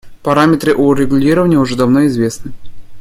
[0.23, 2.53] Параметры урегулирования уже давно известны.